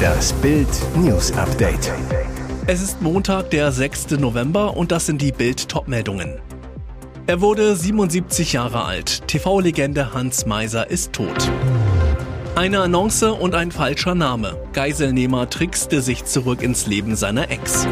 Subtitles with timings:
[0.00, 1.92] Das Bild News Update.
[2.66, 4.12] Es ist Montag, der 6.
[4.18, 6.40] November und das sind die Bild Topmeldungen.
[7.26, 9.26] Er wurde 77 Jahre alt.
[9.28, 11.50] TV-Legende Hans Meiser ist tot.
[12.54, 14.56] Eine Annonce und ein falscher Name.
[14.72, 17.86] Geiselnehmer trickste sich zurück ins Leben seiner Ex.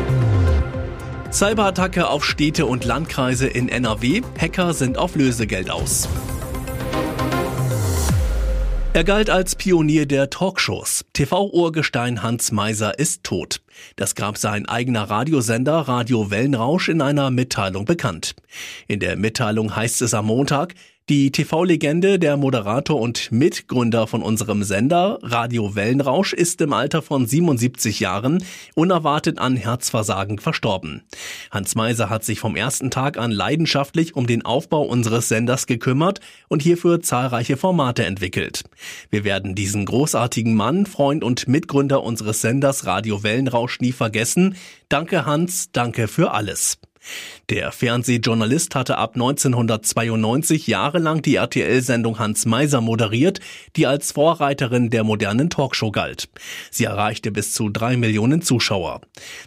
[1.31, 4.23] Cyberattacke auf Städte und Landkreise in NRW.
[4.41, 6.09] Hacker sind auf Lösegeld aus.
[8.99, 11.05] Er galt als Pionier der Talkshows.
[11.13, 13.61] TV-Urgestein Hans Meiser ist tot.
[13.95, 18.35] Das gab sein eigener Radiosender Radio Wellenrausch in einer Mitteilung bekannt.
[18.89, 20.75] In der Mitteilung heißt es am Montag,
[21.09, 27.27] die TV-Legende, der Moderator und Mitgründer von unserem Sender Radio Wellenrausch ist im Alter von
[27.27, 28.45] 77 Jahren
[28.75, 31.03] unerwartet an Herzversagen verstorben.
[31.51, 36.21] Hans Meiser hat sich vom ersten Tag an leidenschaftlich um den Aufbau unseres Senders gekümmert
[36.49, 38.65] und hierfür zahlreiche Formate entwickelt.
[39.09, 44.57] Wir werden diesen großartigen Mann, Freund und Mitgründer unseres Senders Radio Wellenrausch nie vergessen.
[44.91, 46.79] Danke Hans, danke für alles.
[47.51, 53.41] Der Fernsehjournalist hatte ab 1992 jahrelang die RTL-Sendung Hans Meiser moderiert,
[53.77, 56.29] die als Vorreiterin der modernen Talkshow galt.
[56.71, 59.01] Sie erreichte bis zu drei Millionen Zuschauer.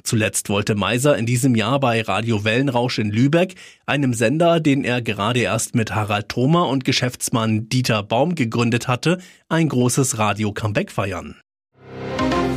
[0.04, 5.02] Zuletzt wollte Meiser in diesem Jahr bei Radio Wellenrausch in Lübeck, einem Sender, den er
[5.02, 11.36] gerade erst mit Harald Thoma und Geschäftsmann Dieter Baum gegründet hatte, ein großes Radio-Comeback feiern.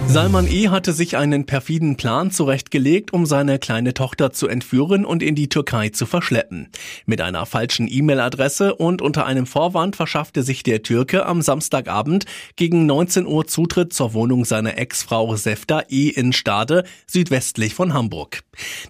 [0.06, 0.68] Salman E.
[0.68, 5.48] hatte sich einen perfiden Plan zurechtgelegt, um seine kleine Tochter zu entführen und in die
[5.48, 6.68] Türkei zu verschleppen.
[7.04, 12.86] Mit einer falschen E-Mail-Adresse und unter einem Vorwand verschaffte sich der Türke am Samstagabend gegen
[12.86, 16.10] 19 Uhr Zutritt zur Wohnung seiner Ex-Frau Sefta E.
[16.10, 18.42] in Stade, südwestlich von Hamburg.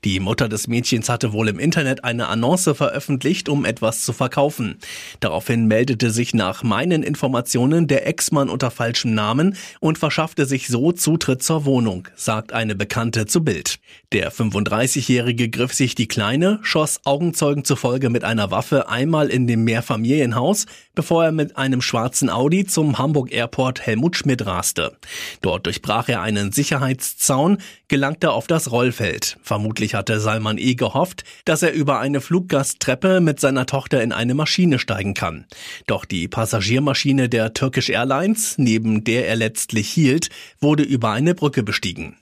[0.04, 4.78] Die Mutter des Mädchens hatte wohl im Internet eine Annonce veröffentlicht, um etwas zu verkaufen.
[5.20, 10.92] Daraufhin meldete sich nach meinen Informationen der Ex-Mann unter falschem Namen und verschaffte sich so
[11.04, 13.78] Zutritt zur Wohnung, sagt eine Bekannte zu Bild.
[14.14, 19.64] Der 35-Jährige griff sich die Kleine, schoss Augenzeugen zufolge mit einer Waffe einmal in dem
[19.64, 20.64] Mehrfamilienhaus,
[20.94, 24.96] bevor er mit einem schwarzen Audi zum Hamburg Airport Helmut Schmidt raste.
[25.42, 29.36] Dort durchbrach er einen Sicherheitszaun, gelangte auf das Rollfeld.
[29.42, 30.74] Vermutlich hatte Salman E.
[30.74, 35.44] gehofft, dass er über eine Fluggasttreppe mit seiner Tochter in eine Maschine steigen kann.
[35.86, 41.62] Doch die Passagiermaschine der Turkish Airlines, neben der er letztlich hielt, wurde über eine Brücke
[41.62, 42.16] bestiegen.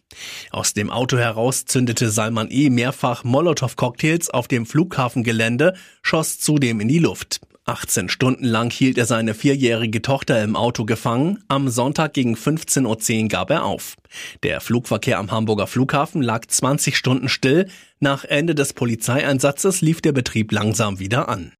[0.50, 2.70] Aus dem Auto heraus zündete Salman E.
[2.70, 7.40] mehrfach Molotow-Cocktails auf dem Flughafengelände, schoss zudem in die Luft.
[7.64, 11.44] 18 Stunden lang hielt er seine vierjährige Tochter im Auto gefangen.
[11.46, 13.94] Am Sonntag gegen 15.10 Uhr gab er auf.
[14.42, 17.68] Der Flugverkehr am Hamburger Flughafen lag 20 Stunden still.
[18.00, 21.52] Nach Ende des Polizeieinsatzes lief der Betrieb langsam wieder an.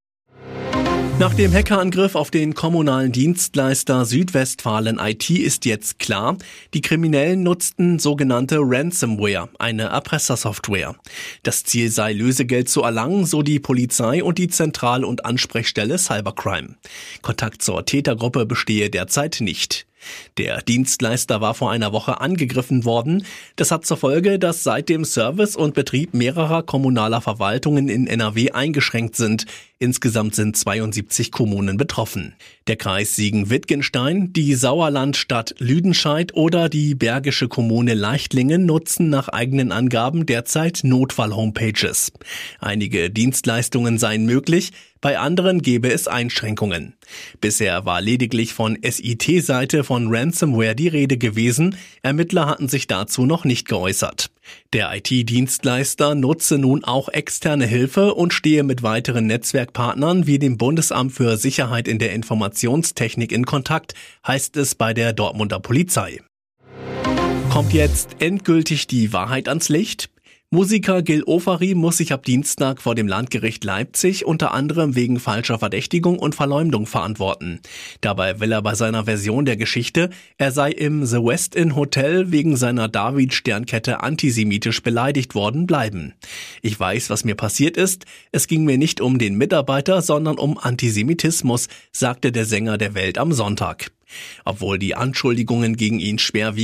[1.23, 6.37] Nach dem Hackerangriff auf den kommunalen Dienstleister Südwestfalen IT ist jetzt klar,
[6.75, 10.97] die Kriminellen nutzten sogenannte Ransomware, eine Erpressersoftware.
[11.45, 16.75] Das Ziel sei Lösegeld zu erlangen, so die Polizei und die Zentral- und Ansprechstelle Cybercrime.
[17.23, 19.87] Kontakt zur Tätergruppe bestehe derzeit nicht.
[20.39, 23.25] Der Dienstleister war vor einer Woche angegriffen worden.
[23.57, 29.17] Das hat zur Folge, dass seitdem Service und Betrieb mehrerer kommunaler Verwaltungen in NRW eingeschränkt
[29.17, 29.47] sind.
[29.83, 32.35] Insgesamt sind 72 Kommunen betroffen.
[32.69, 40.25] Der Kreis Siegen-Wittgenstein, die Sauerlandstadt Lüdenscheid oder die bergische Kommune Leichtlingen nutzen nach eigenen Angaben
[40.25, 42.13] derzeit Notfall-Homepages.
[42.61, 44.71] Einige Dienstleistungen seien möglich,
[45.01, 46.95] bei anderen gebe es Einschränkungen.
[47.41, 51.75] Bisher war lediglich von SIT-Seite von Ransomware die Rede gewesen.
[52.03, 54.31] Ermittler hatten sich dazu noch nicht geäußert.
[54.73, 61.13] Der IT-Dienstleister nutze nun auch externe Hilfe und stehe mit weiteren Netzwerkpartnern wie dem Bundesamt
[61.13, 63.95] für Sicherheit in der Informationstechnik in Kontakt,
[64.27, 66.21] heißt es bei der Dortmunder Polizei.
[67.51, 70.12] Kommt jetzt endgültig die Wahrheit ans Licht?
[70.55, 75.59] Musiker Gil Ofari muss sich ab Dienstag vor dem Landgericht Leipzig unter anderem wegen falscher
[75.59, 77.61] Verdächtigung und Verleumdung verantworten.
[78.03, 82.33] Dabei will er bei seiner Version der Geschichte, er sei im The West Inn Hotel
[82.33, 86.13] wegen seiner David-Sternkette antisemitisch beleidigt worden, bleiben.
[86.61, 88.05] Ich weiß, was mir passiert ist.
[88.31, 93.17] Es ging mir nicht um den Mitarbeiter, sondern um Antisemitismus, sagte der Sänger der Welt
[93.17, 93.91] am Sonntag.
[94.45, 96.57] Obwohl die Anschuldigungen gegen ihn schwer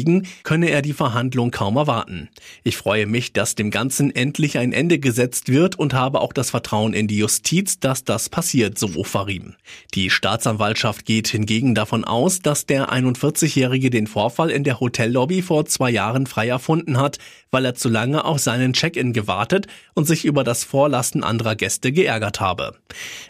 [0.43, 2.29] könne er die Verhandlung kaum erwarten.
[2.62, 6.50] Ich freue mich, dass dem Ganzen endlich ein Ende gesetzt wird und habe auch das
[6.50, 9.55] Vertrauen in die Justiz, dass das passiert, so Farim.
[9.95, 15.67] Die Staatsanwaltschaft geht hingegen davon aus, dass der 41-Jährige den Vorfall in der Hotellobby vor
[15.67, 17.19] zwei Jahren frei erfunden hat,
[17.51, 21.93] weil er zu lange auf seinen Check-in gewartet und sich über das Vorlassen anderer Gäste
[21.93, 22.75] geärgert habe.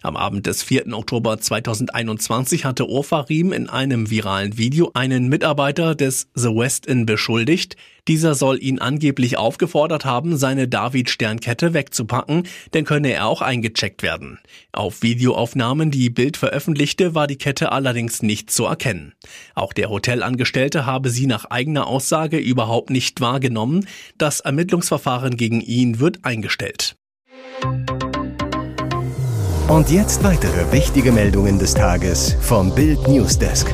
[0.03, 0.93] Am Abend des 4.
[0.93, 7.77] Oktober 2021 hatte Ofarim in einem viralen Video einen Mitarbeiter des The West Inn beschuldigt.
[8.09, 14.39] Dieser soll ihn angeblich aufgefordert haben, seine David-Sternkette wegzupacken, denn könne er auch eingecheckt werden.
[14.73, 19.13] Auf Videoaufnahmen, die Bild veröffentlichte, war die Kette allerdings nicht zu erkennen.
[19.55, 23.87] Auch der Hotelangestellte habe sie nach eigener Aussage überhaupt nicht wahrgenommen.
[24.17, 26.97] Das Ermittlungsverfahren gegen ihn wird eingestellt.
[29.69, 33.67] Und jetzt weitere wichtige Meldungen des Tages vom Bild Newsdesk.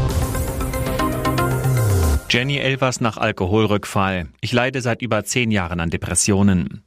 [2.34, 4.26] Jenny Elvers nach Alkoholrückfall.
[4.40, 6.82] Ich leide seit über zehn Jahren an Depressionen.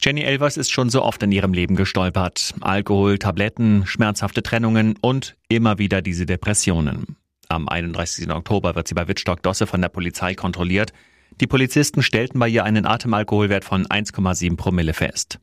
[0.00, 2.54] Jenny Elvers ist schon so oft in ihrem Leben gestolpert.
[2.60, 7.16] Alkohol, Tabletten, schmerzhafte Trennungen und immer wieder diese Depressionen.
[7.48, 8.30] Am 31.
[8.30, 10.92] Oktober wird sie bei Wittstock-Dosse von der Polizei kontrolliert.
[11.40, 15.40] Die Polizisten stellten bei ihr einen Atemalkoholwert von 1,7 Promille fest.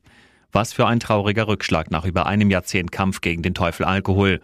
[0.54, 4.40] Was für ein trauriger Rückschlag nach über einem Jahrzehnt Kampf gegen den Teufel Alkohol.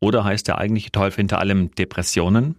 [0.00, 2.56] Oder heißt der eigentliche Teufel hinter allem Depressionen?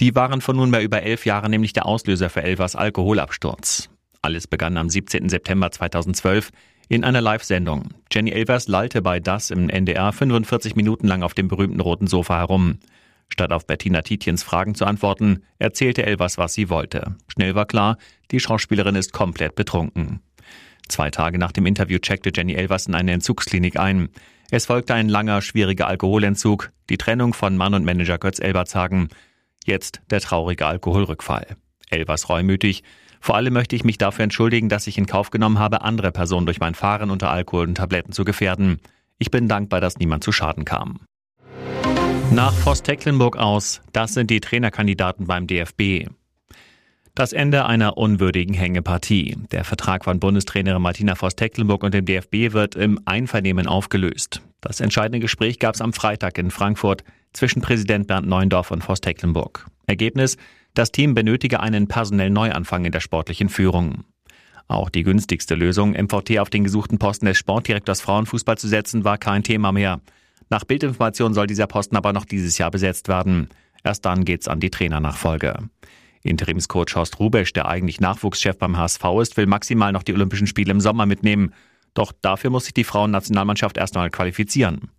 [0.00, 3.90] Die waren vor nunmehr über elf Jahren nämlich der Auslöser für Elvers Alkoholabsturz.
[4.22, 5.28] Alles begann am 17.
[5.28, 6.50] September 2012
[6.88, 7.90] in einer Live-Sendung.
[8.12, 12.38] Jenny Elvers lallte bei Das im NDR 45 Minuten lang auf dem berühmten roten Sofa
[12.38, 12.78] herum.
[13.28, 17.16] Statt auf Bettina Tietjens Fragen zu antworten, erzählte Elvers, was sie wollte.
[17.28, 17.96] Schnell war klar,
[18.30, 20.20] die Schauspielerin ist komplett betrunken.
[20.88, 24.10] Zwei Tage nach dem Interview checkte Jenny Elvers in eine Entzugsklinik ein.
[24.50, 29.08] Es folgte ein langer, schwieriger Alkoholentzug, die Trennung von Mann und Manager Götz Elbertshagen.
[29.64, 31.56] Jetzt der traurige Alkoholrückfall.
[31.90, 32.84] Elvers reumütig.
[33.20, 36.44] Vor allem möchte ich mich dafür entschuldigen, dass ich in Kauf genommen habe, andere Personen
[36.44, 38.80] durch mein Fahren unter Alkohol und Tabletten zu gefährden.
[39.18, 41.00] Ich bin dankbar, dass niemand zu Schaden kam.
[42.30, 46.08] Nach Voss Tecklenburg aus, das sind die Trainerkandidaten beim DFB.
[47.14, 49.36] Das Ende einer unwürdigen Hängepartie.
[49.52, 54.42] Der Vertrag von Bundestrainerin Martina Voss-Tecklenburg und dem DFB wird im Einvernehmen aufgelöst.
[54.60, 59.66] Das entscheidende Gespräch gab es am Freitag in Frankfurt zwischen Präsident Bernd Neuendorf und Voss-Tecklenburg.
[59.86, 60.38] Ergebnis?
[60.72, 64.04] Das Team benötige einen personellen Neuanfang in der sportlichen Führung.
[64.66, 69.18] Auch die günstigste Lösung, MVT auf den gesuchten Posten des Sportdirektors Frauenfußball zu setzen, war
[69.18, 70.00] kein Thema mehr.
[70.48, 73.48] Nach Bildinformation soll dieser Posten aber noch dieses Jahr besetzt werden.
[73.82, 75.68] Erst dann geht's an die Trainernachfolge.
[76.22, 80.70] Interimscoach Horst Rubesch, der eigentlich Nachwuchschef beim HSV ist, will maximal noch die Olympischen Spiele
[80.70, 81.52] im Sommer mitnehmen.
[81.94, 84.90] Doch dafür muss sich die Frauennationalmannschaft erst einmal qualifizieren.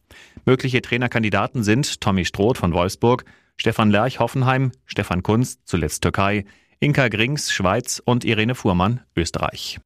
[0.45, 3.25] Mögliche Trainerkandidaten sind Tommy Stroth von Wolfsburg,
[3.57, 6.45] Stefan Lerch Hoffenheim, Stefan Kunz, zuletzt Türkei,
[6.79, 9.79] Inka Grings Schweiz und Irene Fuhrmann Österreich.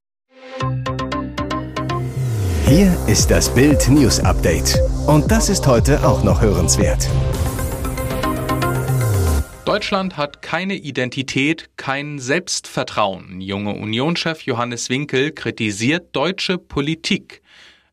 [2.66, 4.80] Hier ist das Bild News Update.
[5.08, 7.10] Und das ist heute auch noch hörenswert.
[9.70, 13.40] Deutschland hat keine Identität, kein Selbstvertrauen.
[13.40, 17.44] Junge Unionschef Johannes Winkel kritisiert deutsche Politik.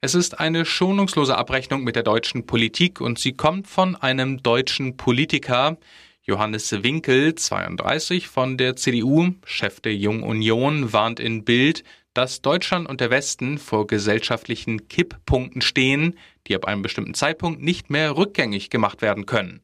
[0.00, 4.96] Es ist eine schonungslose Abrechnung mit der deutschen Politik und sie kommt von einem deutschen
[4.96, 5.76] Politiker.
[6.22, 11.84] Johannes Winkel, 32 von der CDU, Chef der Jungen Union, warnt in Bild,
[12.14, 17.90] dass Deutschland und der Westen vor gesellschaftlichen Kipppunkten stehen, die ab einem bestimmten Zeitpunkt nicht
[17.90, 19.60] mehr rückgängig gemacht werden können.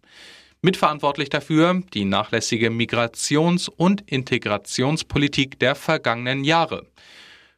[0.65, 6.87] Mitverantwortlich dafür die nachlässige Migrations- und Integrationspolitik der vergangenen Jahre.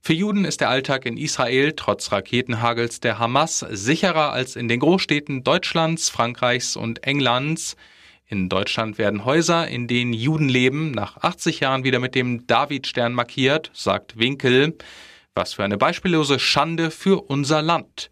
[0.01, 4.81] Für Juden ist der Alltag in Israel trotz Raketenhagels der Hamas sicherer als in den
[4.81, 7.77] Großstädten Deutschlands, Frankreichs und Englands.
[8.27, 13.13] In Deutschland werden Häuser, in denen Juden leben, nach 80 Jahren wieder mit dem Davidstern
[13.13, 14.79] markiert, sagt Winkel.
[15.35, 18.11] Was für eine beispiellose Schande für unser Land.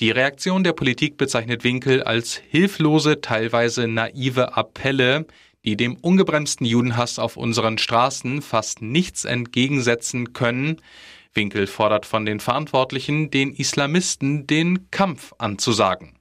[0.00, 5.24] Die Reaktion der Politik bezeichnet Winkel als hilflose, teilweise naive Appelle,
[5.64, 10.80] die dem ungebremsten Judenhass auf unseren Straßen fast nichts entgegensetzen können.
[11.32, 16.18] Winkel fordert von den Verantwortlichen, den Islamisten den Kampf anzusagen.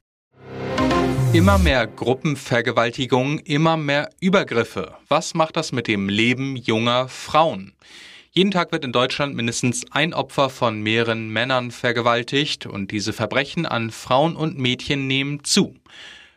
[1.34, 4.94] Immer mehr Gruppenvergewaltigungen, immer mehr Übergriffe.
[5.08, 7.74] Was macht das mit dem Leben junger Frauen?
[8.36, 13.68] Jeden Tag wird in Deutschland mindestens ein Opfer von mehreren Männern vergewaltigt und diese Verbrechen
[13.68, 15.76] an Frauen und Mädchen nehmen zu.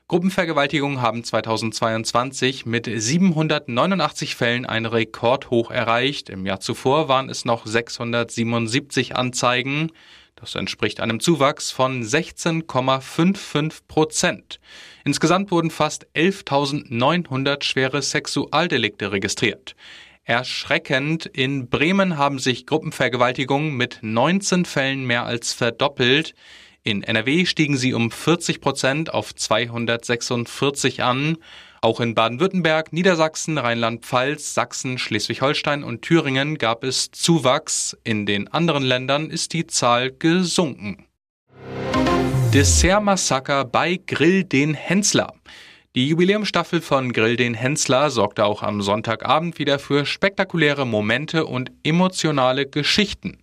[0.07, 6.29] Gruppenvergewaltigungen haben 2022 mit 789 Fällen einen Rekordhoch erreicht.
[6.29, 9.91] Im Jahr zuvor waren es noch 677 Anzeigen.
[10.35, 14.61] Das entspricht einem Zuwachs von 16,55 Prozent.
[15.07, 19.75] Insgesamt wurden fast 11.900 schwere Sexualdelikte registriert.
[20.27, 26.35] Erschreckend, in Bremen haben sich Gruppenvergewaltigungen mit 19 Fällen mehr als verdoppelt.
[26.83, 31.39] In NRW stiegen sie um 40 Prozent auf 246 an.
[31.81, 37.97] Auch in Baden-Württemberg, Niedersachsen, Rheinland-Pfalz, Sachsen, Schleswig-Holstein und Thüringen gab es Zuwachs.
[38.03, 41.07] In den anderen Ländern ist die Zahl gesunken.
[42.53, 45.36] Dessert-Massaker bei Grill den Hensler.
[45.97, 51.73] Die Jubiläumstaffel von Grill den Hensler sorgte auch am Sonntagabend wieder für spektakuläre Momente und
[51.85, 53.39] emotionale Geschichten.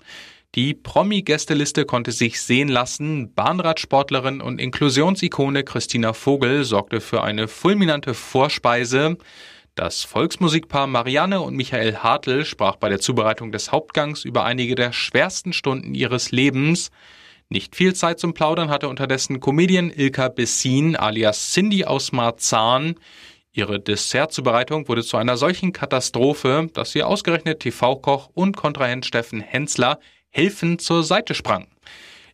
[0.54, 3.34] Die Promi-Gästeliste konnte sich sehen lassen.
[3.34, 9.18] Bahnradsportlerin und Inklusionsikone Christina Vogel sorgte für eine fulminante Vorspeise.
[9.74, 14.94] Das Volksmusikpaar Marianne und Michael Hartl sprach bei der Zubereitung des Hauptgangs über einige der
[14.94, 16.92] schwersten Stunden ihres Lebens.
[17.50, 22.96] Nicht viel Zeit zum Plaudern hatte unterdessen Comedian Ilka Bessin alias Cindy aus Marzahn.
[23.52, 30.00] Ihre Dessertzubereitung wurde zu einer solchen Katastrophe, dass ihr ausgerechnet TV-Koch und Kontrahent Steffen Hensler
[30.30, 31.68] helfend zur Seite sprang.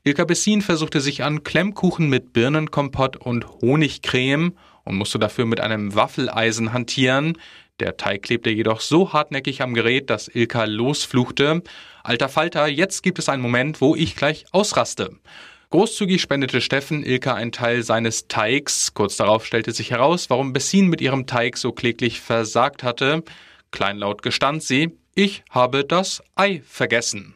[0.06, 4.54] Ilka Bessin versuchte sich an Klemmkuchen mit Birnenkompott und Honigcreme
[4.86, 7.38] und musste dafür mit einem Waffeleisen hantieren.
[7.82, 11.64] Der Teig klebte jedoch so hartnäckig am Gerät, dass Ilka losfluchte.
[12.10, 15.12] Alter Falter, jetzt gibt es einen Moment, wo ich gleich ausraste.
[15.70, 18.96] Großzügig spendete Steffen Ilka einen Teil seines Teigs.
[18.96, 23.22] Kurz darauf stellte sich heraus, warum Bessin mit ihrem Teig so kläglich versagt hatte.
[23.70, 27.36] Kleinlaut gestand sie, ich habe das Ei vergessen.